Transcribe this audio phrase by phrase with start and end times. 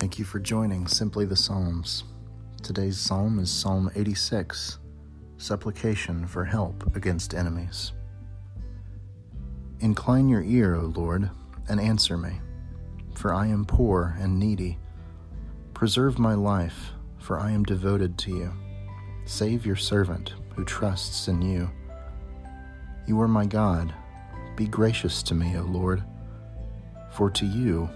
[0.00, 2.04] Thank you for joining Simply the Psalms.
[2.62, 4.78] Today's psalm is Psalm 86
[5.36, 7.92] Supplication for Help Against Enemies.
[9.80, 11.28] Incline your ear, O Lord,
[11.68, 12.40] and answer me,
[13.14, 14.78] for I am poor and needy.
[15.74, 18.52] Preserve my life, for I am devoted to you.
[19.26, 21.70] Save your servant who trusts in you.
[23.06, 23.92] You are my God.
[24.56, 26.02] Be gracious to me, O Lord,
[27.12, 27.90] for to you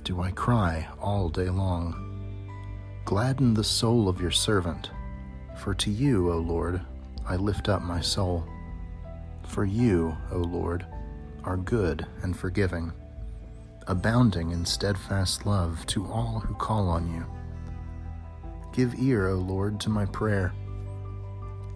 [0.00, 1.94] do I cry all day long.
[3.04, 4.90] Gladden the soul of your servant,
[5.56, 6.80] for to you, O Lord,
[7.26, 8.44] I lift up my soul.
[9.46, 10.86] For you, O Lord,
[11.44, 12.92] are good and forgiving,
[13.86, 17.26] abounding in steadfast love to all who call on you.
[18.72, 20.52] Give ear, O Lord, to my prayer.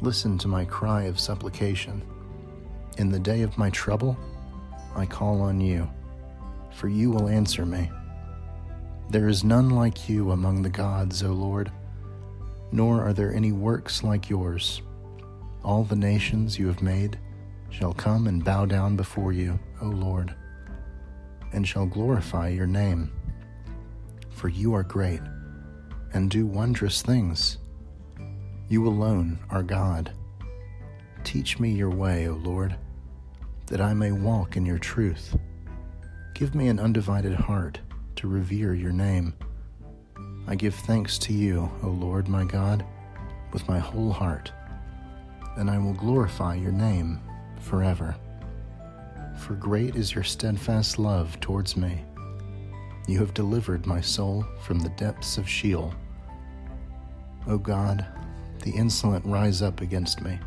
[0.01, 2.03] Listen to my cry of supplication.
[2.99, 4.17] In the day of my trouble,
[4.95, 5.91] I call on you,
[6.71, 7.91] for you will answer me.
[9.11, 11.71] There is none like you among the gods, O Lord,
[12.73, 14.83] nor are there any works like yours.
[15.63, 17.19] All the nations you have made
[17.71, 20.35] shall come and bow down before you, O Lord,
[21.53, 23.13] and shall glorify your name.
[24.31, 25.21] For you are great
[26.13, 27.59] and do wondrous things.
[28.69, 30.13] You alone are God.
[31.25, 32.77] Teach me your way, O Lord,
[33.67, 35.37] that I may walk in your truth.
[36.35, 37.81] Give me an undivided heart
[38.17, 39.35] to revere your name.
[40.47, 42.85] I give thanks to you, O Lord my God,
[43.53, 44.53] with my whole heart,
[45.57, 47.21] and I will glorify your name
[47.61, 48.15] forever.
[49.39, 52.05] For great is your steadfast love towards me.
[53.07, 55.95] You have delivered my soul from the depths of Sheol.
[57.47, 58.07] O God,
[58.63, 60.39] the insolent rise up against me.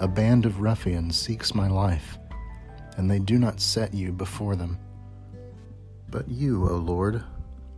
[0.00, 2.18] A band of ruffians seeks my life,
[2.96, 4.78] and they do not set you before them.
[6.10, 7.22] But you, O Lord,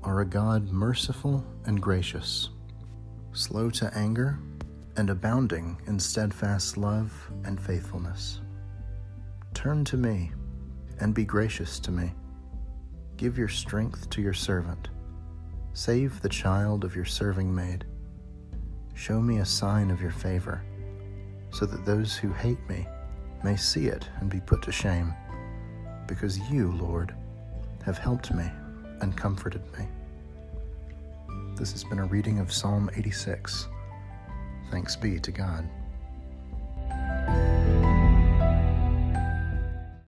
[0.02, 2.50] are a God merciful and gracious,
[3.32, 4.38] slow to anger,
[4.97, 7.12] and abounding in steadfast love
[7.44, 8.41] and faithfulness.
[9.54, 10.32] Turn to me
[11.00, 12.14] and be gracious to me.
[13.16, 14.88] Give your strength to your servant.
[15.72, 17.84] Save the child of your serving maid.
[18.94, 20.62] Show me a sign of your favor,
[21.50, 22.87] so that those who hate me
[23.44, 25.12] may see it and be put to shame.
[26.06, 27.14] Because you, Lord,
[27.86, 28.44] have helped me
[29.00, 29.86] and comforted me.
[31.54, 33.69] This has been a reading of Psalm 86.
[34.72, 35.69] Thanks be to God.